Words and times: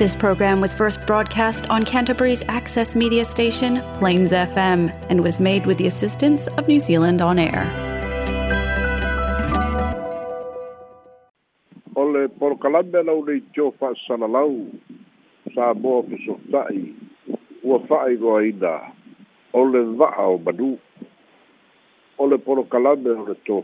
This 0.00 0.16
program 0.16 0.62
was 0.62 0.72
first 0.72 0.96
broadcast 1.06 1.68
on 1.68 1.84
Canterbury's 1.84 2.42
access 2.48 2.96
media 2.96 3.22
station, 3.26 3.82
Plains 3.98 4.32
FM, 4.32 4.88
and 5.10 5.22
was 5.22 5.38
made 5.38 5.66
with 5.66 5.76
the 5.76 5.86
assistance 5.86 6.46
of 6.56 6.66
New 6.66 6.80
Zealand 6.80 7.20
On 7.20 7.38
Air. 7.38 7.64
Ole 11.94 12.16
O 12.16 12.16
le 12.16 12.28
porokalame 12.40 13.00
lau 13.10 13.18
nei 13.28 13.42
tio 13.58 13.66
whaasalalau, 13.82 14.54
sa 15.56 15.68
moa 15.84 16.00
pusotai, 16.08 16.80
ua 17.62 17.78
whaaigoaina, 17.92 18.72
o 19.52 19.60
ole 19.66 19.80
wa'a 20.04 20.26
o 20.32 20.38
manu. 20.46 20.70
ole 22.22 22.30
le 22.30 22.38
porokalame 22.48 23.10
o 23.20 23.24
le 23.28 23.36
tō 23.50 23.60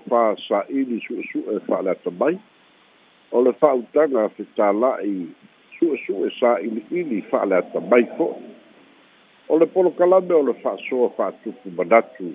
sa 0.51 0.67
ini 0.69 1.01
su'e 1.09 1.23
su'e 1.33 1.57
whaalata 1.73 2.13
mai, 2.21 2.37
o 3.33 3.41
le 3.49 3.57
whautaga 3.65 4.29
fetala'i 4.37 5.17
su'e 6.07 6.31
sa'ili'ili 6.41 7.23
fa'ale 7.31 7.55
atamai 7.57 8.07
fo'i 8.17 8.47
o 9.49 9.59
le 9.59 9.67
polokalame 9.67 10.35
o 10.35 10.43
le 10.47 10.55
fa'asoa 10.63 11.11
fa'atupu 11.19 11.71
manatu 11.77 12.31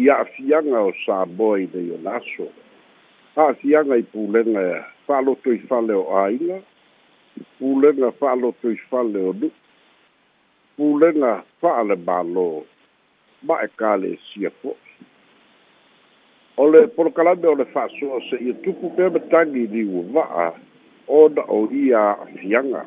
i 0.00 0.08
a'afiaga 0.12 0.78
o 0.88 0.92
saboa 1.06 1.58
i 1.60 1.66
nei 1.74 1.90
o 1.90 1.98
laso 2.02 2.48
Afianga 3.40 3.94
i 3.96 4.02
pulega 4.02 4.60
e 4.60 4.84
to 5.42 5.52
i 5.52 5.58
fale 5.68 5.94
o 5.94 6.02
āiga 6.20 6.56
i 7.38 7.42
pulega 7.58 8.10
to 8.60 8.70
i 8.70 8.76
fale 8.90 9.18
o 9.18 9.32
nu'u 9.38 9.50
pulega 10.76 11.30
fa'ale 11.60 11.96
balo. 12.06 12.64
ma 13.46 13.54
e 13.64 13.68
kalesia 13.80 14.48
e 14.48 14.52
fo'i 14.60 14.88
o 16.60 16.68
le 16.72 16.86
polokalame 16.88 17.46
o 17.48 17.54
le 17.54 17.64
fa'asoa 17.64 18.20
se'ia 18.30 18.52
tupu 18.64 18.90
pea 18.96 19.10
matagi 19.10 19.66
liua 19.72 20.02
va'a 20.14 20.48
o 21.08 21.60
ia 21.72 22.14
afianga. 22.22 22.86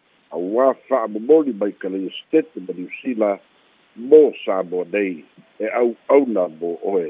auā 0.35 0.71
fa'amomoli 0.87 1.53
mai 1.59 1.73
ka 1.79 1.89
le 1.91 1.99
iositete 2.07 2.59
ma 2.65 2.71
niusila 2.77 3.29
mo 4.09 4.21
sa 4.45 4.55
moa 4.69 4.85
nei 4.93 5.13
e 5.63 5.71
au'auna 5.81 6.43
mo 6.61 6.69
oe 6.93 7.09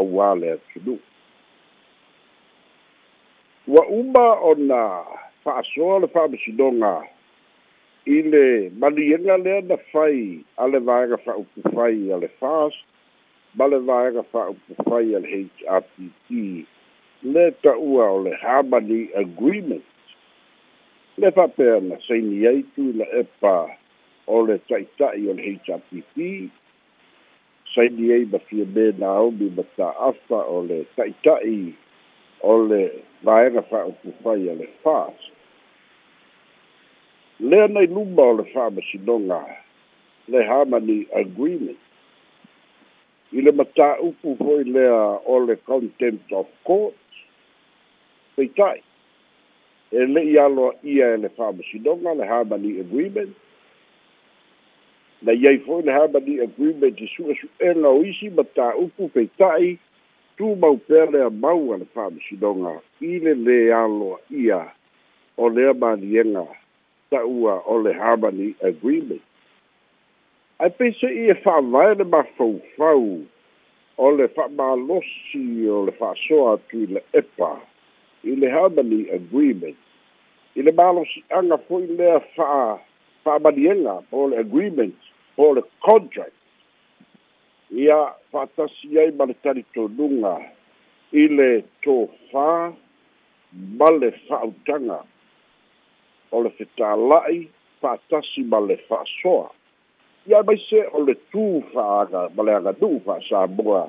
auā 0.00 0.28
le 0.40 0.48
atunu'u 0.56 0.98
ua 3.72 3.82
uma 3.98 4.26
ona 4.52 4.80
fa'asoa 5.44 5.94
le 6.04 6.08
fa'amasinoga 6.14 6.94
i 8.16 8.22
le 8.32 8.44
maniega 8.80 9.34
lea 9.44 9.60
na 9.68 9.76
fai 9.92 10.18
a 10.56 10.70
le 10.72 10.78
vaega 10.90 11.16
fa'aupu 11.26 11.58
fai 11.74 11.96
a 12.14 12.22
le 12.22 12.28
fast 12.40 12.82
ma 13.60 13.64
le 13.72 13.80
vaega 13.90 14.22
fa'aupu 14.32 14.70
fai 14.88 15.06
a 15.18 15.20
le 15.24 15.30
h 15.36 15.68
hrt 15.82 15.90
le 17.34 17.44
ta'ua 17.66 18.04
o 18.16 18.22
le 18.24 18.32
harmony 18.52 19.00
agreement 19.24 19.84
le 21.18 21.30
fa 21.34 21.44
pe 21.56 21.66
na 21.86 21.96
sei 22.06 22.20
ni 22.22 22.38
ai 22.46 22.60
tu 22.74 22.84
la 23.00 23.06
e 23.20 23.22
pa 23.42 23.56
o 24.34 24.36
le 24.48 24.56
tai 24.70 24.84
tai 25.00 25.20
o 25.30 25.32
le 25.36 25.42
HRPP 25.66 26.14
sei 27.72 27.88
ni 27.96 28.04
ai 28.16 28.24
ba 28.32 28.38
fie 28.48 28.64
be 28.76 28.84
na 29.02 29.10
o 29.24 29.26
bi 29.38 29.46
ba 29.56 29.64
ta 29.76 29.88
afa 30.10 30.40
o 30.54 30.56
le 30.68 30.78
tai 30.98 31.10
tai 31.26 31.54
o 32.52 32.54
le 32.68 32.82
vai 33.26 33.46
na 33.54 33.60
fa 33.70 33.78
o 33.90 33.92
fu 34.02 34.08
fai 34.24 34.38
le 34.60 34.66
fa 34.84 34.98
le 37.50 37.60
nei 37.74 37.88
lumba 37.96 38.22
o 38.30 38.32
le 38.40 38.44
fa 38.54 38.64
ma 38.76 38.80
si 38.90 38.96
donga 39.10 39.40
le 40.30 40.38
harmony 40.56 40.98
agreement 41.22 41.80
i 43.36 43.38
le 43.44 43.50
mata 43.60 43.88
upu 44.08 44.28
foi 44.44 44.62
lea 44.76 44.98
o 45.32 45.34
le 45.48 45.54
contempt 45.72 46.28
of 46.42 46.46
court 46.68 47.04
peitai 48.36 48.78
e 49.90 50.04
le'i 50.06 50.38
aloa 50.38 50.74
ia 50.84 51.14
e 51.14 51.18
le 51.18 51.28
fa'amasinoga 51.28 52.12
le 52.14 52.24
harmony 52.26 52.80
agreement 52.80 53.30
na 55.22 55.32
iai 55.32 55.58
fo'i 55.64 55.82
le 55.82 55.92
harmony 55.92 56.40
agreement 56.44 57.00
i 57.00 57.08
su'esu'ega 57.14 57.88
o 57.96 58.02
isi 58.10 58.28
ma 58.36 58.44
tāupu 58.58 59.08
peita'i 59.14 59.76
tumau 60.36 60.76
pea 60.88 61.06
le 61.12 61.22
amau 61.28 61.72
a 61.72 61.76
le 61.80 61.88
fa'amasinoga 61.94 62.74
i 63.08 63.14
le 63.24 63.32
lē 63.46 63.58
aloa 63.80 64.20
ia 64.42 64.60
o 65.38 65.48
lea 65.48 65.72
maliega 65.74 66.44
ta'ua 67.10 67.54
o 67.72 67.78
le 67.82 67.92
harmony 67.98 68.52
agreement 68.60 69.24
ai 70.60 70.68
peise'i 70.78 71.30
e 71.32 71.38
fa'avae 71.46 71.94
le 72.02 72.10
mafaufau 72.12 73.08
o 74.04 74.12
le 74.20 74.28
fa'amalosi 74.36 75.44
o 75.78 75.82
le 75.88 75.96
fa'asoa 76.02 76.52
atu 76.58 76.84
i 76.84 76.92
le 76.94 77.02
epa 77.24 77.54
i 78.30 78.34
le 78.36 78.50
harmony 78.54 79.08
agreement 79.20 79.76
i 80.58 80.62
le 80.66 80.72
malosi'aga 80.80 81.56
fo'i 81.68 81.86
lea 81.98 82.16
fa'a 82.36 82.68
fa'amalielega 83.24 83.94
o 84.18 84.26
le 84.30 84.36
agreement 84.44 84.96
o 85.36 85.46
le 85.56 85.62
contract 85.86 86.34
ia 87.84 87.98
fa'atasi 88.32 88.88
ai 89.02 89.10
ma 89.18 89.24
le 89.30 89.36
talitonuga 89.44 90.34
i 91.22 91.28
le 91.38 91.48
tofā 91.86 92.48
ma 93.80 93.88
le 94.00 94.10
fa'autaga 94.28 94.98
o 96.34 96.44
le 96.46 96.52
fetāla'i 96.60 97.40
fa'atasi 97.82 98.44
ma 98.52 98.60
le 98.68 98.76
fa'asoa 98.88 99.48
ia 100.30 100.42
maise 100.48 100.84
o 100.92 101.06
le 101.08 101.16
tū 101.34 101.46
fa'aaga 101.74 102.26
ma 102.36 102.48
le 102.48 102.54
aganu'u 102.60 103.00
fa'asamoa 103.06 103.82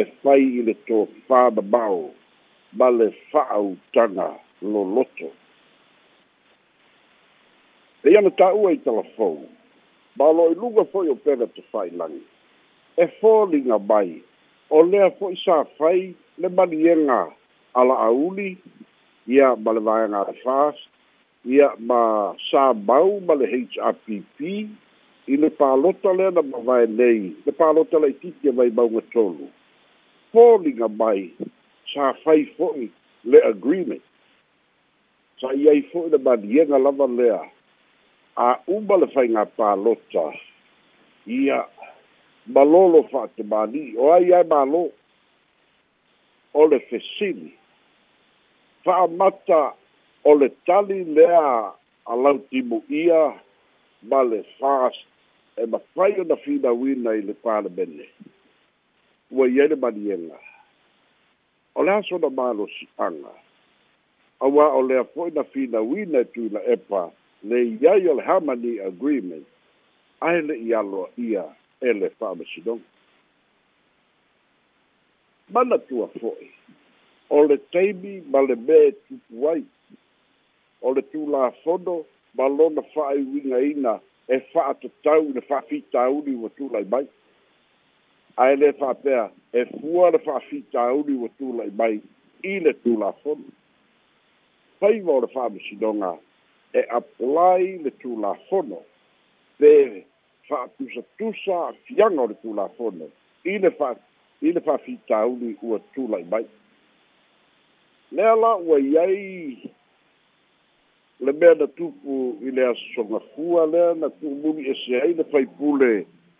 e 0.00 0.06
fai 0.20 0.42
i 0.48 0.62
le 0.68 0.76
tofā 0.90 1.46
mamao 1.58 2.04
ma 2.72 2.88
le 2.90 3.12
fa'autaga 3.30 4.40
loloto 4.62 5.28
e 8.04 8.10
ia 8.10 8.20
na 8.20 8.30
ta'ua 8.30 8.72
i 8.72 8.80
talafou 8.82 9.44
ma 10.16 10.24
o 10.28 10.32
lo'i 10.32 10.54
luga 10.56 10.84
fo'i 10.92 11.08
o 11.12 11.16
pele 11.24 11.46
te 11.54 11.62
fa'ailagi 11.72 12.22
e 12.96 13.04
foliga 13.20 13.78
mai 13.90 14.10
o 14.72 14.82
lea 14.88 15.10
fo'i 15.18 15.36
sa 15.44 15.64
fai 15.76 16.14
le 16.40 16.48
maliega 16.48 17.20
ala'auli 17.76 18.50
ia 19.28 19.48
ma 19.64 19.70
le 19.76 19.80
vaega 19.88 20.22
fast 20.42 20.80
ia 21.44 21.68
ma 21.88 22.32
sa 22.48 22.72
mau 22.88 23.20
ma 23.26 23.34
le 23.40 23.46
happ 23.84 24.06
i 25.28 25.36
le 25.40 25.48
pālota 25.60 26.10
lea 26.18 26.30
na 26.34 26.42
mavae 26.52 26.84
nei 26.98 27.20
le 27.46 27.52
pālota 27.58 27.96
la'i 28.02 28.14
titi 28.20 28.48
e 28.48 28.52
mai 28.56 28.70
mauga 28.78 29.02
tolu 29.12 29.46
foliga 30.32 30.88
mai 31.02 31.22
sa 31.92 32.12
fai 32.24 32.46
fo'i 32.56 32.88
le 33.28 33.38
agreement 33.48 34.00
sa 35.40 35.52
iai 35.52 35.84
fo'i 35.92 36.08
le 36.12 36.18
maliega 36.28 36.78
lava 36.80 37.06
lea 37.18 37.38
a 38.40 38.48
uma 38.74 38.96
le 39.02 39.06
faiga 39.14 39.44
palota 39.58 40.26
ia 41.38 41.60
malolo 42.54 43.04
fa'atemāni'i 43.12 43.94
o 44.02 44.10
ai 44.16 44.32
ae 44.38 44.48
mālō 44.54 44.82
o 46.62 46.66
le 46.70 46.80
Fa 48.82 48.90
fa'amata 48.90 49.62
o 50.26 50.32
le 50.40 50.48
tali 50.66 51.04
lea 51.14 51.46
a 52.12 52.14
lautimu'ia 52.22 53.22
ma 54.10 54.20
le 54.30 54.40
fast 54.58 55.04
e 55.60 55.66
mafai 55.72 56.16
ona 56.24 56.36
finauina 56.44 57.10
i 57.20 57.22
le 57.28 57.34
palemene 57.44 58.08
ua 59.36 59.46
iai 59.52 59.68
le 59.70 59.76
maliega 59.84 60.38
o 61.74 61.82
le 61.82 61.90
aso 61.92 62.18
na 62.18 62.28
malosi'aga 62.30 63.32
auā 64.44 64.66
o 64.78 64.82
lea 64.86 65.04
fo'i 65.14 65.30
na 65.34 65.44
finauina 65.52 66.18
e 66.22 66.28
tuila 66.34 66.60
epa 66.74 67.08
le 67.48 67.58
iai 67.80 68.06
o 68.10 68.14
le 68.18 68.22
harmony 68.28 68.78
agreement 68.80 69.46
ae 70.28 70.38
le'i 70.48 70.74
aloa 70.76 71.08
ia 71.18 71.44
e 71.88 71.92
le 72.00 72.08
fa'amasinoga 72.18 72.84
mana 75.54 75.76
fo'i 76.20 76.48
o 77.36 77.42
le 77.48 77.56
taimi 77.72 78.20
ma 78.32 78.40
le 78.48 78.56
mea 78.66 78.84
e 78.92 78.92
tupu 79.06 79.48
ai 79.54 79.62
o 80.86 80.92
le 80.94 81.02
tulafono 81.12 82.04
ma 82.36 82.46
lona 82.48 82.82
fa'aiuiga'ina 82.92 83.92
e 84.28 84.36
fa'atatau 84.52 85.22
i 85.30 85.32
le 85.38 85.48
fa'afitauli 85.48 86.34
ua 86.36 86.50
tulai 86.58 86.84
mai 86.92 87.06
ae 88.40 88.54
lē 88.56 88.70
fa'apea 88.78 89.24
e 89.58 89.64
fua 89.72 90.10
le 90.10 90.18
fa'afitauli 90.24 91.14
ua 91.20 91.28
tula'i 91.38 91.70
mai 91.78 91.98
i 92.48 92.54
le 92.64 92.72
tulafono 92.82 93.44
faiva 94.80 95.12
o 95.12 95.20
le 95.20 95.26
fa'amasinoga 95.34 96.12
e 96.72 96.86
aplai 96.98 97.76
le 97.84 97.90
tulafono 97.90 98.78
pe 99.58 100.04
fa'atusatusa 100.48 101.58
afiaga 101.68 102.22
o 102.22 102.26
le 102.30 102.34
tulafono 102.42 103.10
i 103.52 103.58
le 103.58 103.70
fa 103.76 103.92
i 104.40 104.52
le 104.52 104.60
fa'afitauli 104.64 105.56
ua 105.62 105.78
tula'i 105.94 106.24
mai 106.32 106.46
lea 108.16 108.34
la 108.40 108.54
ua 108.56 108.78
i 108.80 108.96
ai 109.04 109.26
le 111.20 111.32
mea 111.32 111.54
na 111.54 111.66
tupu 111.66 112.16
i 112.40 112.50
le 112.50 112.66
asosogafua 112.70 113.66
lea 113.66 113.94
na 113.94 114.08
tu'umuli 114.08 114.70
ese 114.70 115.00
ai 115.02 115.14
le 115.20 115.24
faipule 115.24 115.92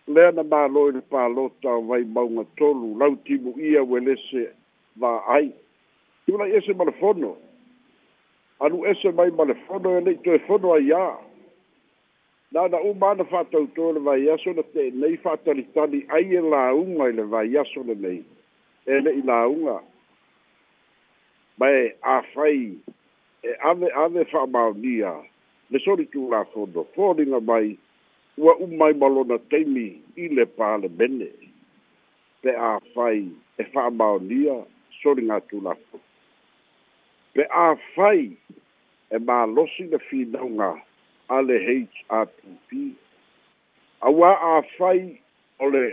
lea 0.07 0.33
na 0.35 0.43
mālō 0.43 0.89
i 0.89 0.95
le 0.97 1.03
pālota 1.13 1.75
vai 1.87 2.03
maunga 2.05 2.43
tolu 2.59 2.95
lau 2.99 3.17
timu 3.25 3.55
ia 3.59 3.83
ue 3.85 4.01
lese 4.01 4.47
vāai 5.01 5.53
iulai 6.29 6.51
ese 6.59 6.75
ma 6.75 6.85
le 6.85 6.93
fono 6.99 7.37
anu 8.61 8.85
ese 8.91 9.13
mai 9.13 9.31
ma 9.31 9.45
le 9.45 9.55
fono 9.67 9.95
e 9.99 10.01
leʻi 10.01 10.25
toe 10.25 10.39
fono 10.47 10.73
ai 10.75 10.91
ā 10.91 11.19
na 12.53 12.67
na 12.69 12.81
uma 12.83 13.11
ana 13.15 13.25
fa'atautō 13.25 13.93
le 13.95 14.01
vaiaso 14.09 14.53
na 14.59 14.63
teenei 14.75 15.17
fa'atalitali 15.23 16.05
ai 16.11 16.27
e 16.37 16.41
lāuga 16.43 17.09
i 17.11 17.15
le 17.21 17.29
vaiaso 17.35 17.83
lenei 17.87 18.21
e 18.87 19.01
le'i 19.07 19.23
lāuga 19.23 19.79
mae 21.63 21.79
āfai 22.17 22.59
e 23.47 23.55
ave 23.71 23.91
ave 24.05 24.25
fa'amaonia 24.35 25.15
le 25.71 25.79
solitulafono 25.87 26.85
foliga 26.99 27.41
mai 27.41 27.79
ua 28.37 28.55
umai 28.57 28.93
ma 28.95 29.07
lona 29.09 29.39
taimi 29.51 30.01
i 30.17 30.29
le 30.37 30.45
bene. 30.89 31.29
pe 32.43 32.51
a 32.57 32.81
fai 32.95 33.23
e 33.59 33.65
fa'amaonia 33.73 34.65
soligatulapo 35.01 35.97
pe 37.35 37.43
a 37.51 37.77
fai 37.95 38.37
e 39.11 39.17
mālosi 39.27 39.85
le 39.93 39.99
finauga 40.09 40.71
a 41.29 41.39
le 41.43 41.57
hrpp 41.67 42.69
auā 44.07 44.31
a 44.51 44.55
fai 44.79 45.21
o 45.63 45.67
le 45.71 45.85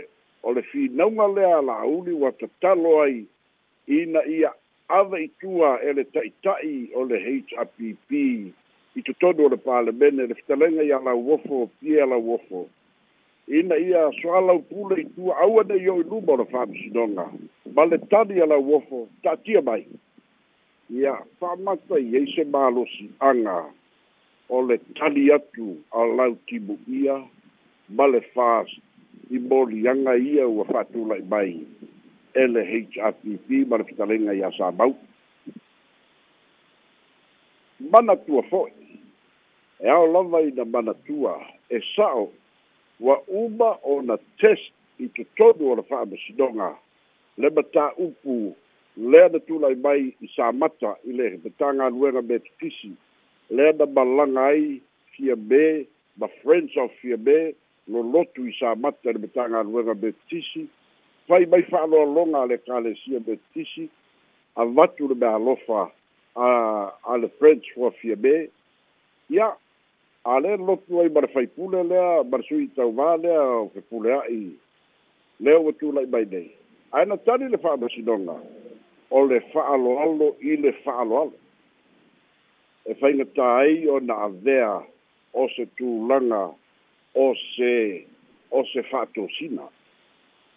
o 0.42 0.50
le 0.56 0.62
finauga 0.72 1.26
lea 1.36 1.60
la'auli 1.62 2.12
ua 2.20 2.32
tatalo 2.40 3.00
ai 3.02 3.22
ina 3.86 4.20
ia 4.26 4.50
ava 4.88 5.20
itua 5.22 5.78
e 5.86 5.92
le 5.92 6.04
ta'ita'i 6.04 6.78
o 6.98 7.04
le 7.06 7.16
hrpp 7.20 7.78
i 9.00 9.02
totonu 9.02 9.46
o 9.46 9.48
le 9.50 9.56
palemene 9.56 10.26
le 10.26 10.34
fetalega 10.34 10.82
ia 10.82 10.98
lauofo 11.00 11.70
pie 11.80 12.04
lauofo 12.06 12.66
ina 13.48 13.76
ia 13.76 14.10
soalau 14.22 14.58
pule 14.62 15.00
itua 15.02 15.36
aua 15.40 15.64
nei 15.64 15.88
o 15.88 15.96
i 16.00 16.04
luma 16.04 16.32
o 16.32 16.36
le 16.36 16.44
fa'amasinoga 16.44 17.26
ma 17.74 17.84
le 17.84 17.98
tali 17.98 18.42
a 18.42 18.46
lauofo 18.46 19.08
ta'atia 19.22 19.62
mai 19.62 19.86
ia 20.90 21.14
fa'amata 21.40 21.96
i 21.98 22.10
ai 22.16 22.26
se 22.34 22.44
malosi'aga 22.44 23.58
o 24.48 24.62
le 24.68 24.78
tali 25.00 25.32
atu 25.32 25.68
a 25.92 26.00
lau 26.16 26.36
timu'ia 26.46 27.16
ma 27.96 28.06
le 28.06 28.20
fa 28.34 28.64
i 29.30 29.38
molianga 29.38 30.14
ia 30.16 30.46
ua 30.48 30.64
fa'atula'i 30.64 31.24
mai 31.30 31.56
e 32.40 32.46
le 32.46 32.62
hpp 32.64 33.48
ma 33.70 33.76
le 33.80 33.84
fetalega 33.84 34.32
ia 34.34 34.52
sa 34.58 34.70
mau 34.78 34.92
manatua 37.90 38.42
fo'i 38.42 38.79
e 39.82 39.88
ao 39.88 40.06
lava 40.06 40.42
ina 40.42 40.64
manatua 40.64 41.40
e 41.70 41.80
sa'o 41.96 42.28
ua 43.00 43.22
uma 43.28 43.78
o 43.82 44.02
na 44.02 44.18
test 44.38 44.72
i 44.98 45.08
totonu 45.08 45.70
o 45.72 45.76
le 45.76 45.82
fa'amasinoga 45.82 46.68
le 47.40 47.48
matā'upu 47.56 48.54
lea 49.10 49.26
na 49.32 49.38
tulai 49.48 49.74
mai 49.84 50.00
i 50.20 50.26
samata 50.36 50.90
i 51.08 51.12
le 51.16 51.24
petagaluega 51.44 52.20
me 52.28 52.36
tukisi 52.44 52.90
lea 53.56 53.72
na 53.78 53.86
malaga 53.96 54.40
ai 54.52 54.82
fia 55.16 55.36
me 55.36 55.86
ma 56.18 56.26
friends 56.42 56.76
of 56.76 56.90
fia 57.00 57.16
me 57.16 57.54
lolotu 57.88 58.12
lotu 58.44 58.48
i 58.50 58.52
samata 58.60 59.08
le 59.14 59.18
petagaluega 59.24 59.94
me 60.02 60.12
tukisi 60.18 60.68
fai 61.26 61.46
mai 61.46 61.62
fa'aloaloga 61.70 62.36
a 62.42 62.46
le 62.52 62.56
kalesia 62.68 63.18
me 63.26 63.32
tukisi 63.40 63.88
avatu 64.60 65.08
le 65.08 65.14
mealofa 65.16 65.88
alofa 65.88 65.96
a 66.36 67.14
a 67.14 67.16
le 67.16 67.28
friends 67.40 67.64
foa 67.74 67.90
fia 67.96 68.16
me 68.16 68.36
ia 69.32 69.56
ale 70.24 70.56
lotu 70.56 71.00
ai 71.00 71.08
ma 71.08 71.20
le 71.20 71.28
faipule 71.28 71.82
lea 71.82 72.22
ma 72.28 72.36
le 72.36 72.42
sui 72.44 72.68
tauvā 72.76 73.16
lea 73.22 73.40
o 73.62 73.68
ke 73.72 73.80
pule 73.88 74.12
a'i 74.12 74.42
lea 75.40 75.56
ua 75.58 75.72
tula'i 75.80 76.06
mai 76.12 76.24
nei 76.32 76.50
ae 76.92 77.04
na 77.08 77.16
tali 77.24 77.48
le 77.48 77.56
fa'amasinoga 77.56 78.36
o 79.10 79.22
le 79.30 79.38
fa'aloalo 79.52 80.34
i 80.50 80.58
le 80.60 80.72
fa'aloalo 80.84 81.38
e 82.84 82.94
faigatā 83.00 83.48
ai 83.62 83.86
ona 83.88 84.16
avea 84.28 84.74
o 85.32 85.46
se 85.56 85.64
tulaga 85.80 86.42
o 87.16 87.26
se 87.56 87.74
o 88.52 88.64
se 88.74 88.82
fa'atosina 88.92 89.68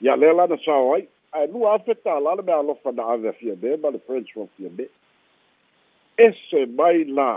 ia 0.04 0.16
lea 0.20 0.34
na 0.34 0.60
sao 0.68 0.92
ai 0.98 1.08
ae 1.40 1.48
lua 1.56 1.78
afe 1.80 1.96
tālā 2.04 2.36
le 2.36 2.44
mea 2.52 2.60
alofa 2.60 2.92
na 2.92 3.08
ave 3.16 3.32
afia 3.32 3.56
me 3.64 3.78
ma 3.78 3.96
le 3.96 4.04
french 4.06 4.36
ofia 4.36 4.70
me 4.78 4.90
ese 6.28 6.66
mai 6.76 7.06
la 7.08 7.32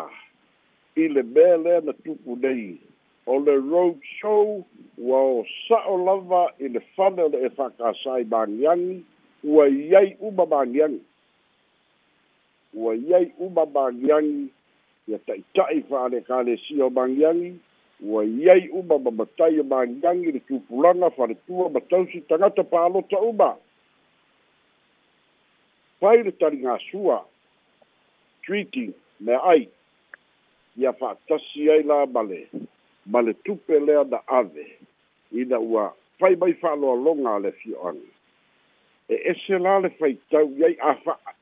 i 0.97 1.07
le 1.09 1.23
mea 1.23 1.57
lea 1.57 1.81
na 1.81 1.93
tupu 1.93 2.37
nei 2.41 2.81
o 3.27 3.39
le 3.39 3.55
road 3.71 3.97
show 4.21 4.65
ua 4.97 5.21
o 5.23 5.45
sa'o 5.69 5.97
lava 6.05 6.45
i 6.59 6.69
le 6.69 6.81
fale 6.97 7.23
o 7.23 7.29
le'e 7.29 7.51
fa'akasai 7.59 8.25
magiagi 8.31 9.05
ua 9.45 9.67
iai 9.69 10.17
uma 10.21 10.47
magiagi 10.47 11.01
ua 12.73 12.95
iai 12.97 13.29
uma 13.39 13.65
magiagi 13.75 14.49
ia 15.09 15.19
ta'ita'i 15.27 15.85
fa'alekalesia 15.91 16.85
o 16.87 16.91
magiagi 16.91 17.53
ua 18.05 18.25
iai 18.25 18.69
uma 18.73 18.99
mamatai 18.99 19.59
o 19.61 19.65
magiagi 19.65 20.33
le 20.33 20.41
tupulaga 20.49 21.11
faletua 21.11 21.69
ma 21.69 21.81
tausi 21.81 22.21
tagata 22.27 22.65
pa'alota 22.65 23.19
uma 23.21 23.53
pai 26.01 26.23
le 26.25 26.33
taligasua 26.37 27.21
treating 28.47 28.93
mea 29.21 29.41
ai 29.45 29.69
ia 30.77 30.93
fa'atasi 30.93 31.71
ai 31.73 31.83
la 31.83 32.07
mais 32.07 32.49
ma 33.07 33.21
le 33.23 33.35
ave 34.27 34.67
ina 35.33 35.59
ua 35.59 35.95
fai 36.19 36.37
mai 36.37 36.53
fa'aloaloga 36.55 37.35
a 37.37 37.39
le 37.39 37.49
afioaga 37.49 38.09
e 39.09 39.15
ese 39.31 39.59
la 39.59 39.79
le 39.79 39.89
faitau 39.99 40.49
iai 40.61 40.77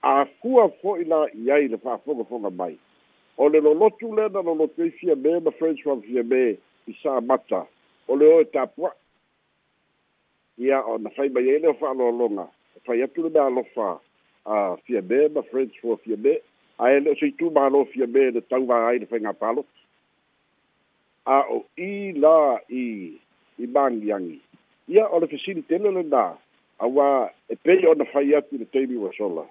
afua 0.03 0.69
fo'i 0.83 1.05
la 1.05 1.27
i 1.35 1.51
ai 1.51 1.69
le 1.69 1.79
fa'afogafoga 1.79 2.51
mai 2.51 2.79
o 3.37 3.49
le 3.49 3.61
lolotu 3.61 4.15
lea 4.15 4.29
na 4.29 4.43
lolotu 4.43 4.83
ai 4.83 4.89
e 4.89 4.91
fia 4.91 5.17
me 5.17 5.41
ma 5.41 5.53
Il 5.61 6.01
fia 6.07 6.23
me 6.25 6.59
sa 7.03 7.21
mata 7.21 7.67
o 8.09 8.17
le 8.17 8.27
o 8.33 8.41
e 8.43 8.67
ia 10.59 10.85
ona 10.87 11.11
fai 11.11 11.29
mai 11.29 11.51
ai 11.51 11.75
fa'aloaloga 11.75 12.47
fai 12.85 13.03
atu 13.03 13.29
le 13.29 13.33
a 14.45 14.77
fia 14.85 15.03
me 15.03 15.29
ma 15.29 15.43
ae 16.83 16.99
le 17.01 17.11
o 17.15 17.19
seitū 17.19 17.51
malofia 17.55 18.07
me 18.15 18.31
le 18.35 18.41
tauvā 18.51 18.81
ai 18.89 18.99
le 18.99 19.33
palo 19.41 19.63
a 21.27 21.37
o 21.57 21.59
i 21.79 22.13
la 22.23 22.59
i 22.69 22.83
i 23.63 23.67
mangiagi 23.75 24.41
ia 24.89 25.07
o 25.09 25.21
le 25.23 25.27
fesili 25.31 25.63
tele 25.71 25.89
lenā 25.97 26.25
auā 26.83 27.31
e 27.49 27.55
pei 27.65 27.87
ona 27.87 28.05
fai 28.13 28.35
atu 28.35 28.59
le 28.59 28.65
taimi 28.75 28.97
ua 28.99 29.13
sola 29.19 29.47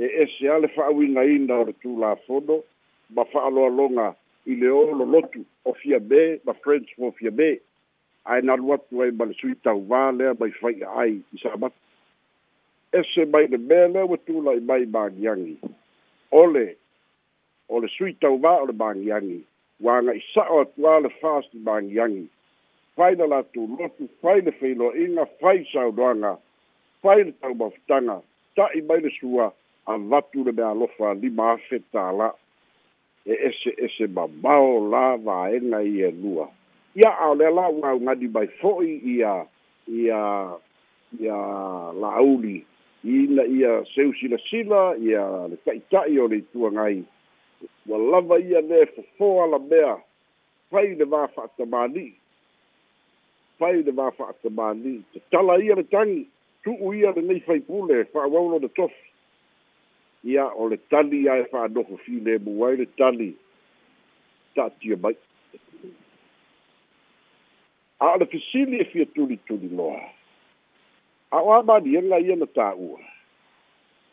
e 0.00 0.06
ese 0.24 0.48
a 0.48 0.58
le 0.58 0.68
fa'auigaina 0.74 1.54
o 1.54 1.64
le 1.68 1.72
tulafono 1.84 2.62
ma 3.14 3.24
fa'aloaloga 3.32 4.08
i 4.46 4.56
le 4.56 4.68
olo 4.70 5.04
lotu 5.04 5.44
o 5.64 5.74
fia 5.74 6.00
me 6.00 6.40
ma 6.46 6.52
friends 6.64 6.90
mo 6.98 7.10
fia 7.20 7.30
me 7.30 7.50
ae 8.24 8.40
nalu 8.40 8.72
atu 8.72 9.02
ai 9.02 9.10
ma 9.10 9.24
le 9.28 9.34
sui 9.40 9.54
tauvā 9.64 10.02
lea 10.16 10.32
mai 10.40 10.50
fai'a 10.64 10.88
ai 11.04 11.14
i 11.32 11.38
samatu 11.44 11.78
ese 12.98 13.28
mai 13.32 13.46
le 13.52 13.58
mea 13.58 13.88
lea 13.88 14.04
ua 14.08 14.16
tula'i 14.26 14.60
mai 14.68 14.84
magiagi 14.96 15.58
ole 16.34 16.74
ole 17.68 17.88
sui 17.96 18.12
tau 18.20 18.36
va 18.42 18.52
ole 18.62 18.72
bangiangi 18.82 19.40
wanga 19.86 20.12
isa 20.20 20.42
o 20.50 20.58
tua 20.74 21.00
le 21.04 21.10
fast 21.20 21.50
bangiangi 21.66 22.26
fai 22.96 23.14
la 23.30 23.40
tu 23.52 23.60
lotu 23.76 24.04
fai 24.22 24.38
le 24.46 24.52
feilo 24.60 24.86
inga 25.04 25.24
fai 25.40 25.56
sau 25.72 25.88
doanga 25.98 26.32
fai 27.02 27.18
le 27.24 27.32
tau 27.40 27.54
mafutanga 27.60 28.16
ta 28.56 28.64
i 28.74 28.80
mai 28.88 28.98
le 29.06 29.10
sua 29.18 29.46
a 29.86 29.92
vatu 30.10 30.44
le 30.46 30.52
mea 30.58 30.74
lofa 30.80 31.08
li 31.20 31.28
maafe 31.38 31.76
tala 31.92 32.28
e 33.26 33.32
ese 33.46 33.70
ese 33.84 34.04
babao 34.16 34.72
la 34.92 35.04
vaenga 35.26 35.78
i 35.78 35.94
e 36.10 36.10
lua 36.22 36.46
ia 36.98 37.10
ao 37.18 37.34
le 37.34 37.46
la 37.58 37.66
wau 37.80 37.96
ngadi 38.04 38.28
mai 38.34 38.46
foi 38.58 38.90
ia 39.12 39.46
ia 39.86 40.22
ia 41.20 41.36
la 42.00 42.08
auli 42.22 42.66
ina 43.04 43.44
ia 43.44 43.84
seu 43.94 44.12
sila 44.16 44.38
sila 44.48 44.96
ia 44.96 45.20
le 45.52 45.56
taʻitaʻi 45.68 46.16
o 46.24 46.24
le 46.26 46.36
itua 46.40 46.70
gai 46.72 47.04
ua 47.88 47.98
lava 47.98 48.38
ia 48.40 48.60
le 48.64 48.84
fofō 48.96 49.28
ala 49.44 49.58
mea 49.58 49.96
fai 50.70 50.94
le 50.96 51.04
va 51.04 51.28
faatamālii 51.36 52.14
fai 53.60 53.82
le 53.82 53.92
va 53.92 54.08
faatamālii 54.16 55.02
te 55.12 55.20
tala 55.30 55.58
ia 55.64 55.74
le 55.76 55.82
tagi 55.84 56.24
tuu 56.64 56.94
ia 56.96 57.12
lenei 57.16 57.40
faipule 57.44 58.04
fa'auau 58.08 58.50
lona 58.56 58.68
tofi 58.68 60.32
ia 60.32 60.48
o 60.48 60.68
le 60.72 60.76
tali 60.88 61.28
ae 61.28 61.44
fa'anoho 61.52 61.96
filemu 62.08 62.64
ai 62.66 62.76
le 62.76 62.86
tali 62.96 63.30
ta'atia 64.56 64.96
mai 64.96 65.16
a 68.00 68.04
o 68.16 68.16
le 68.16 68.26
fesili 68.32 68.80
e 68.80 68.84
fia 68.88 69.06
tulituli 69.12 69.68
loa 69.76 70.00
E 71.34 71.36
A 71.36 71.40
y 71.40 72.46
taua. 72.54 72.98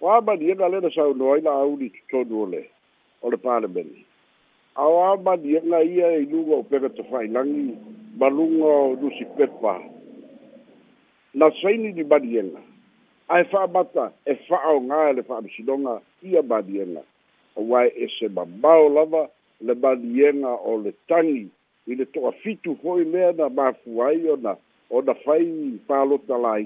Oba 0.02 0.36
le 0.36 0.56
doudiole 2.10 2.68
o 3.22 3.30
pa 3.38 3.60
be. 3.62 3.86
Abana 4.76 5.84
e 5.84 6.26
luwa 6.26 6.58
ope 6.58 6.80
tofi 6.96 7.28
nai 7.30 7.78
bauo 8.20 8.96
dusi 8.96 9.26
pepa. 9.38 9.80
Naini 11.36 12.04
badi. 12.04 12.40
A 13.30 13.44
fa 13.46 13.68
bata 13.68 14.12
e 14.26 14.34
fa 14.48 14.58
ng' 14.74 15.20
e 15.20 15.22
faga 15.22 16.00
ia 16.24 16.42
badienga 16.42 17.04
o 17.56 17.62
wa 17.62 17.86
e 17.86 18.08
se 18.18 18.30
mamba 18.30 18.74
la 18.90 19.28
le 19.62 19.74
badienga 19.76 20.52
o 20.68 20.78
le 20.82 20.94
tangi 21.08 21.50
e 21.88 21.96
le 21.96 22.06
to 22.12 22.32
fitu 22.42 22.76
oi 22.84 23.06
meda 23.06 23.50
mafuai 23.50 24.24
yo 24.26 24.36
na 24.38 24.58
oda 24.92 25.14
fai 25.24 25.78
palota 25.88 26.38
la. 26.38 26.58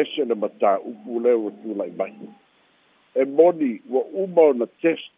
ese 0.00 0.24
le 0.28 0.34
matā'upu 0.34 1.20
lea 1.24 1.36
ua 1.38 1.52
tulaima'i 1.62 2.26
e 3.14 3.24
moni 3.24 3.72
ua 3.90 4.02
uma 4.24 4.42
ona 4.50 4.66
test 4.82 5.10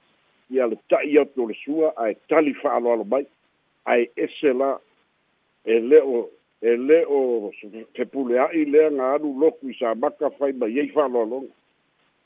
ia 0.51 0.67
le 0.71 0.77
ta'i 0.91 1.19
atu 1.21 1.43
o 1.45 1.49
le 1.51 1.57
sua 1.65 1.93
ae 2.05 2.15
tali 2.29 2.53
fa'aloalo 2.61 3.05
mai 3.05 3.25
ae 3.93 4.03
ese 4.25 4.53
la 4.61 4.71
e 5.65 5.79
lē 5.91 6.01
o 6.17 6.27
e 6.61 6.77
lē 6.89 7.01
o 7.19 7.21
fepulea'i 7.97 8.65
lea 8.73 8.91
ga 8.99 9.13
alu 9.17 9.33
loku 9.45 9.69
i 9.73 9.79
sa 9.81 9.95
maka 10.05 10.31
fai 10.39 10.53
mai 10.53 10.79
ai 10.81 10.89
fa'aloaloga 10.89 11.51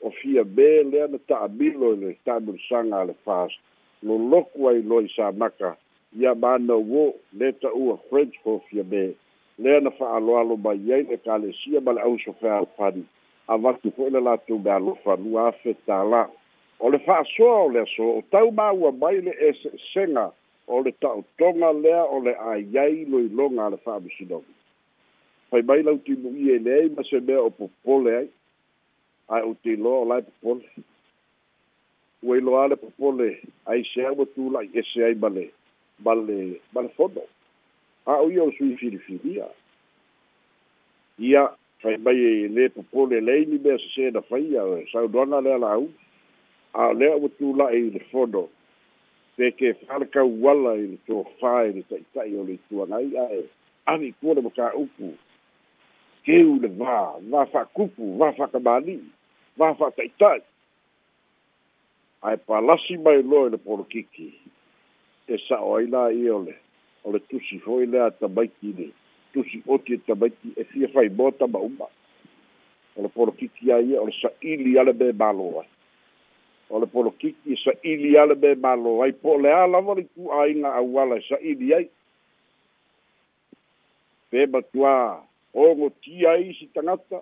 o 0.01 0.11
fia 0.21 0.43
mē 0.57 0.69
lea 0.91 1.07
na 1.07 1.17
ta'amilo 1.27 1.93
i 1.95 1.99
le 2.03 2.13
taimulusaga 2.25 2.99
a 3.01 3.07
le 3.09 3.15
fast 3.25 3.57
lo 4.03 4.17
loku 4.31 4.67
ai 4.69 4.81
lo 4.83 4.99
i 5.07 5.09
sa 5.15 5.31
maka 5.31 5.75
ia 6.19 6.33
manauō 6.43 7.07
lē 7.39 7.53
ta'ua 7.63 7.97
french 8.09 8.35
fo 8.43 8.59
fia 8.69 8.83
mē 8.93 9.07
lea 9.63 9.79
na 9.79 9.91
fa'aaloalo 9.97 10.55
mai 10.63 10.79
e 10.89 10.93
ai 10.95 11.03
le 11.09 11.17
kalesia 11.25 11.79
ma 11.85 11.91
le 11.95 12.01
ʻausofealapani 12.05 13.03
avatu 13.53 13.87
fo'i 13.95 14.09
le 14.13 14.19
latou 14.27 14.57
me 14.65 14.71
alofa 14.77 15.13
alua 15.13 15.41
afe 15.49 15.73
tālā 15.87 16.21
o 16.83 16.89
le 16.93 16.99
fa'asoa 17.05 17.57
o 17.65 17.69
le 17.73 17.81
aso 17.85 18.05
o 18.17 18.21
tau 18.33 18.47
maua 18.59 18.91
mai 19.01 19.21
le 19.27 19.33
e 19.47 19.51
o 20.67 20.77
le 20.85 20.91
ta'otoga 21.01 21.69
lea 21.83 22.01
o 22.15 22.17
le 22.25 22.33
aiai 22.51 23.05
loiloga 23.11 23.61
a 23.65 23.69
le 23.73 23.77
fa'amusinogi 23.85 24.53
fai 25.49 25.61
mai 25.69 25.83
lau 25.83 25.97
timu'i 26.05 26.51
e 26.55 26.57
leai 26.65 26.89
ma 26.95 27.03
se 27.09 27.19
mea 27.27 27.39
o 27.47 27.49
popole 27.49 28.17
ai 28.17 28.27
ae 29.33 29.43
ou 29.49 29.53
te 29.63 29.73
o 29.93 30.05
lae 30.09 30.21
popole 30.31 30.65
ua 32.23 32.37
iloa 32.37 32.67
le 32.67 32.75
popole 32.75 33.29
ai 33.65 33.85
se 33.93 34.01
aua 34.09 34.25
tula'i 34.35 34.69
ese 34.81 35.05
ai 35.05 35.15
ma 35.21 35.29
le 35.37 35.45
ma 36.05 36.13
le 36.23 36.39
ma 36.73 36.81
le 36.81 36.89
fono 36.97 37.21
a 38.07 38.11
o 38.13 38.29
ia 38.31 38.43
o 38.43 38.51
sui 38.53 38.75
filifilia 38.77 39.47
ia 41.19 41.51
fai 41.81 41.97
mai 41.97 42.15
e 42.17 42.47
le 42.47 42.69
popole 42.69 43.19
lei 43.21 43.45
ni 43.45 43.57
mea 43.59 43.77
sese 43.77 44.11
na 44.11 44.21
faia 44.21 44.63
sau 44.91 45.07
doana 45.07 45.39
lea 45.41 45.57
lau 45.57 45.89
a 46.73 46.93
lea 46.93 47.15
ua 47.15 47.29
tulaʻi 47.29 47.75
e 47.75 47.85
i 47.87 47.89
le 47.93 47.99
fono 48.11 48.49
pe 49.37 49.51
ke 49.51 49.73
falakau 49.85 50.29
wala 50.43 50.73
i 50.81 50.87
le 50.93 50.97
tofā 51.07 51.55
i 51.69 51.69
e 51.69 51.73
le 51.77 51.83
taʻitaʻi 51.89 52.35
o 52.39 52.41
le 52.43 52.53
ituaga 52.57 52.95
ai 52.97 53.13
ae 53.17 53.41
ami 53.85 54.11
kua 54.19 54.33
le 54.33 54.41
makāupu 54.41 55.13
keu 56.25 56.57
le 56.61 56.69
vā 56.81 56.97
vā 57.33 57.45
faakupu 57.53 58.17
vā 58.17 58.33
faakamālii 58.37 59.01
vā 59.61 59.75
faataʻitaʻi 59.79 60.41
ae 62.25 62.37
palasi 62.49 62.97
mai 62.97 63.21
loa 63.23 63.47
i 63.53 63.53
le 63.53 63.57
polokiki 63.61 64.27
e 65.27 65.37
saʻo 65.47 65.77
ai 65.77 65.85
la 65.87 66.09
iole 66.09 66.57
o 67.03 67.11
le 67.11 67.19
tusi 67.27 67.59
foi 67.59 67.85
lea 67.85 68.11
tamaiti 68.11 68.67
i 68.85 68.93
tusi 69.33 69.61
oti 69.73 69.93
e 69.93 69.97
tamaiti 70.07 70.47
e 70.59 70.63
fia 70.63 70.87
faimoa 70.87 71.31
tamauma 71.31 71.85
o 72.95 72.99
le 73.01 73.09
ole 73.15 73.49
a 73.75 73.79
ia 73.79 74.01
o 74.01 74.05
le 74.05 74.11
sa'ili 74.21 74.77
a 74.79 74.83
me 74.93 75.09
mālō 75.21 75.47
ai 75.61 75.67
o 76.69 76.79
le 76.79 76.87
polokiki 76.87 77.51
e 77.51 77.55
sa'ili 77.63 78.17
a 78.17 78.25
le 78.25 78.35
me 78.41 78.51
mālō 78.63 78.93
ai 79.03 79.11
po 79.13 79.33
o 79.35 79.41
le 79.41 79.49
a 79.51 79.65
lava 79.67 79.93
e 79.93 79.95
le 79.99 80.03
tu'āiga 80.15 80.69
e, 80.77 81.15
e 81.17 81.21
sa'ili 81.29 81.73
ai 81.73 81.85
pe 84.31 84.45
matuā 84.47 84.93
ogotia 85.53 86.31
ai 86.31 86.49
isi 86.51 86.69
tagata 86.73 87.21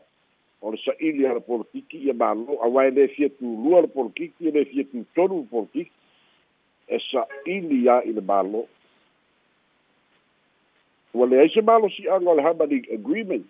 o 0.62 0.72
le 0.74 0.78
sa'ili 0.84 1.26
a 1.26 1.34
le 1.38 1.42
polokiki 1.46 1.98
ia 2.08 2.14
mālō 2.14 2.60
auae 2.66 2.92
lē 2.98 3.08
fia 3.16 3.32
tūlua 3.40 3.86
le 3.86 3.94
polokiki 3.96 4.50
e 4.52 4.52
lē 4.58 4.66
fia 4.72 4.84
tūtonu 4.92 5.42
le 5.44 5.48
polokiki 5.48 5.92
e 6.88 6.98
sa'ili 7.00 7.84
i 8.10 8.12
le 8.14 8.24
ua 11.14 11.26
leai 11.28 11.50
se 11.54 11.62
malosi'aga 11.62 12.30
o 12.32 12.36
le 12.38 12.44
harmony 12.48 12.82
agreement 12.98 13.46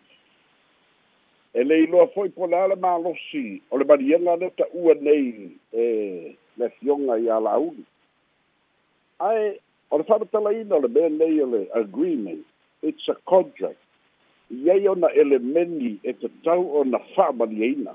e 1.53 1.63
le 1.67 1.75
iloa 1.83 2.07
fo'i 2.15 2.29
pole 2.35 2.55
a 2.63 2.67
le 2.71 2.75
malosi 2.85 3.45
o 3.71 3.77
le 3.77 3.85
maliaga 3.89 4.33
le 4.41 4.47
ta'ua 4.59 4.93
nei 5.05 5.27
e 5.73 5.83
le 6.59 6.67
fioga 6.79 7.13
iā 7.25 7.35
la'auli 7.45 7.83
ae 9.29 9.45
o 9.91 9.97
le 9.99 10.03
fa'amatalaina 10.07 10.73
o 10.75 10.79
le 10.83 10.87
mea 10.95 11.09
nei 11.19 11.35
o 11.41 11.47
le 11.53 11.61
agreement 11.81 12.41
it's 12.87 13.07
a 13.11 13.15
contract 13.31 13.79
i 14.61 14.69
ai 14.73 14.87
ona 14.93 15.09
elemeni 15.21 15.91
e 16.03 16.11
tatau 16.21 16.61
ona 16.79 16.99
fa'amaliaina 17.15 17.93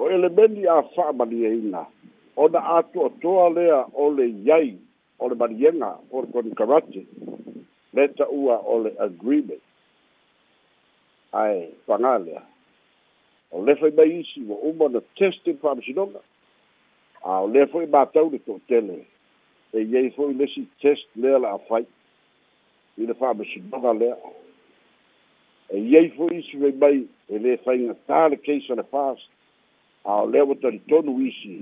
o 0.00 0.10
elemeni 0.16 0.62
a 0.66 0.82
fa'amaliaina 0.94 1.82
ona 2.44 2.60
atoatoa 2.78 3.48
lea 3.58 3.78
o 4.02 4.12
le 4.16 4.24
iai 4.46 4.70
o 5.20 5.24
le 5.28 5.34
maliaga 5.42 5.90
o 6.12 6.22
le 6.22 6.26
konikarate 6.34 7.00
le 7.94 8.08
ta 8.16 8.26
ua 8.28 8.56
o 8.64 8.76
agreement 9.08 9.60
ai 11.32 11.68
pangalea 11.86 12.42
o 13.50 13.64
le 13.64 13.74
foi 13.76 13.90
mai 13.90 14.18
isi 14.20 14.40
ua 14.48 14.56
uma 14.60 14.88
na 14.88 15.00
testing 15.16 15.56
faamasinoga 15.60 16.20
a 17.24 17.40
o 17.40 17.46
lea 17.48 17.66
foi 17.66 17.86
matau 17.86 18.30
le 18.30 18.38
toʻatele 18.38 19.04
e 19.74 19.78
iai 19.84 20.10
foi 20.10 20.34
lesi 20.34 20.66
test 20.80 21.06
lea 21.16 21.38
la 21.38 21.52
afai 21.52 21.84
i 22.96 23.06
le 23.06 23.14
faamasinoga 23.14 23.92
lea 23.92 24.16
e 25.70 25.78
iai 25.78 26.08
foi 26.16 26.38
isi 26.40 26.56
fai 26.58 26.72
mai 26.80 26.98
e 27.28 27.38
lē 27.38 27.58
faigatā 27.64 28.30
le 28.32 28.36
keisa 28.36 28.74
le 28.74 28.82
fast 28.88 29.28
a 30.04 30.22
o 30.22 30.26
lea 30.32 30.44
ua 30.44 30.54
talitonu 30.56 31.20
isi 31.28 31.60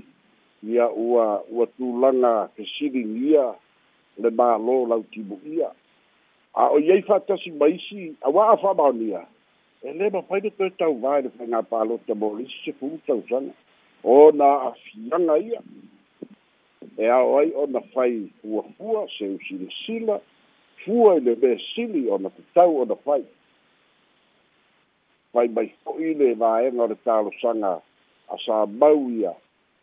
ia 0.63 0.87
ua 0.89 1.43
ua 1.49 1.67
tulaga 1.77 2.47
kesiligia 2.55 3.55
le 4.23 4.29
mālō 4.29 4.77
lau 4.89 5.03
timuʻia 5.11 5.71
a 6.55 6.67
o 6.75 6.79
yei 6.79 7.01
fa 7.01 7.19
tasi 7.19 7.51
maisi 7.51 8.15
a 8.21 8.29
wa 8.29 8.57
fa 8.57 8.73
ba 8.73 8.91
nia 8.93 9.25
e 9.83 9.93
le 9.93 10.09
ba 10.09 10.21
pai 10.21 10.41
de 10.41 10.49
to 10.51 10.69
ta 10.77 10.89
wa 10.89 11.21
de 11.21 11.29
fa 11.29 11.45
na 11.47 11.61
pa 11.61 11.83
lo 11.83 11.97
te 12.07 12.13
boli 12.13 12.47
se 12.63 12.71
fu 12.75 12.99
ta 13.07 13.13
o 13.13 13.39
o 14.03 14.31
na 14.31 14.45
a 14.67 14.71
fia 14.75 15.17
na 15.17 15.37
ia 15.39 15.61
e 16.97 17.07
a 17.07 17.23
oi 17.23 17.53
o 17.55 17.65
na 17.67 17.79
fai 17.93 18.27
fua 18.41 18.63
fua 18.77 19.07
se 19.15 19.25
u 19.31 19.37
si 19.47 19.55
sila 19.85 20.19
fua 20.83 21.15
ele 21.15 21.35
be 21.35 21.55
sili 21.71 22.09
o 22.09 22.17
na 22.17 22.29
te 22.29 22.41
tau 22.53 22.81
o 22.83 22.85
na 22.85 22.95
fai 22.95 23.23
fai 25.31 25.47
mai 25.47 25.71
fo 25.83 25.95
i 26.03 26.13
le 26.19 26.33
va 26.35 26.59
e 26.67 26.67
ngore 26.71 26.95
ta 27.05 27.21
lo 27.21 27.31
sanga 27.41 27.79
a 28.27 28.35
sa 28.45 28.65
mau 28.67 29.07
ia 29.09 29.31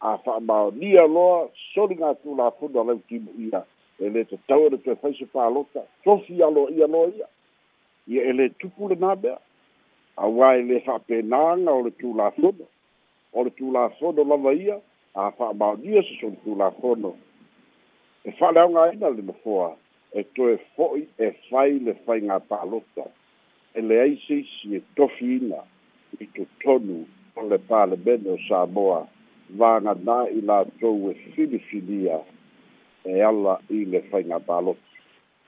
a 0.04 0.18
fa 0.20 0.36
ba 0.40 0.68
nia 0.76 1.06
loa 1.08 1.48
soli 1.72 1.94
ngā 1.96 2.12
tūlā 2.22 2.52
pundu 2.60 2.76
ala 2.80 2.92
u 2.92 3.02
kimu 3.08 3.30
ia 3.48 3.64
e 4.00 4.08
le 4.10 4.24
tatau 4.24 4.60
ole 4.66 4.76
e 4.78 4.82
toe 4.84 4.94
fai 5.02 5.14
se 5.18 5.26
pālota 5.26 5.80
sofi 6.04 6.42
alo 6.42 6.68
ia 6.70 6.86
lo 6.86 7.02
ia 7.16 7.26
ia 8.12 8.22
e 8.30 8.34
lē 8.38 8.46
tupu 8.60 8.82
lenā 8.90 9.10
mea 9.22 9.36
auā 10.24 10.48
e 10.58 10.62
lē 10.68 10.78
fa'apenāga 10.86 11.70
o 11.74 11.80
le 11.86 11.90
tulafono 12.02 12.66
o 13.36 13.44
le 13.44 13.50
tulafono 13.58 14.22
lava 14.30 14.52
ia 14.62 14.76
a 15.14 15.24
fa'amaonia 15.38 16.02
se 16.06 16.12
sole 16.22 16.36
tulafono 16.46 17.10
e 18.26 18.30
fa'aleaoga 18.38 18.80
aina 18.90 19.08
le 19.16 19.22
nofoa 19.32 19.74
e 20.18 20.22
toe 20.36 20.54
fo'i 20.76 21.02
e 21.24 21.34
fai 21.50 21.70
le 21.84 21.92
faigā 22.06 22.36
pālota 22.48 23.04
e 23.74 23.80
leai 23.82 24.14
se 24.26 24.34
isi 24.46 24.76
e 24.78 24.82
tofiina 24.96 25.60
i 26.22 26.26
totonu 26.38 26.96
o 27.36 27.40
le 27.50 27.58
palemene 27.58 28.30
o 28.30 28.38
samoa 28.48 29.00
vāgana 29.58 30.20
i 30.30 30.40
latou 30.40 31.10
e 31.10 31.14
filifilia 31.34 32.22
e 33.08 33.22
ala 33.22 33.58
i 33.70 33.84
le 33.84 34.02
whainga 34.12 34.38
palo. 34.40 34.76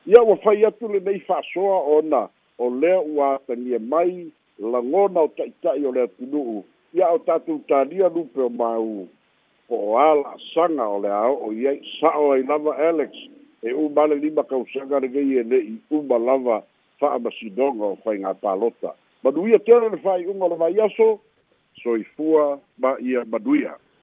Ia 0.06 0.22
wa 0.22 0.36
whai 0.44 0.64
atu 0.66 0.88
le 0.88 1.00
nei 1.00 1.22
whasoa 1.28 1.76
o 1.94 2.00
na 2.02 2.28
o 2.58 2.68
lea 2.70 3.00
ua 3.00 3.38
tangia 3.46 3.78
mai 3.78 4.32
la 4.58 4.80
ngona 4.82 5.20
o 5.20 5.28
taitai 5.28 5.84
o 5.84 5.92
lea 5.92 6.06
tunuu. 6.08 6.64
Ia 6.94 7.08
o 7.08 7.18
tatu 7.18 7.58
tania 7.68 8.08
lupe 8.08 8.40
o 8.40 8.48
mau 8.48 9.06
po 9.68 9.74
o 9.76 9.98
ala 9.98 10.34
sanga 10.54 10.88
o 10.88 10.98
lea 11.00 11.20
o 11.28 11.52
iei 11.52 11.82
sao 12.00 12.32
ai 12.32 12.42
lava 12.42 12.72
Alex 12.88 13.12
e 13.62 13.72
umale 13.72 14.14
lima 14.16 14.44
kausanga 14.44 14.98
rege 14.98 15.20
i 15.20 15.38
ene 15.38 15.56
i 15.76 15.76
umalava 15.90 16.62
faa 16.98 17.18
masidonga 17.18 17.84
o 17.84 17.98
whainga 18.04 18.34
palota. 18.34 18.94
Maduia 19.22 19.56
tēnere 19.58 20.00
whai 20.02 20.24
unga 20.26 20.48
lava 20.48 20.70
iaso, 20.70 21.20
soifua 21.82 22.58
ma 22.78 22.96
ia 23.00 23.24
maduia. 23.24 23.28
Maduia. 23.30 23.89